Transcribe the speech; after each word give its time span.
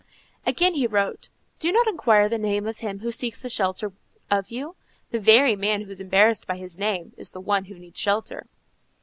Again 0.47 0.73
he 0.73 0.87
wrote: 0.87 1.29
"Do 1.59 1.71
not 1.71 1.85
inquire 1.87 2.27
the 2.27 2.39
name 2.39 2.65
of 2.65 2.79
him 2.79 3.01
who 3.01 3.09
asks 3.09 3.45
a 3.45 3.49
shelter 3.51 3.93
of 4.31 4.49
you. 4.49 4.75
The 5.11 5.19
very 5.19 5.55
man 5.55 5.83
who 5.83 5.91
is 5.91 6.01
embarrassed 6.01 6.47
by 6.47 6.57
his 6.57 6.79
name 6.79 7.13
is 7.17 7.29
the 7.29 7.39
one 7.39 7.65
who 7.65 7.77
needs 7.77 7.99
shelter." 7.99 8.47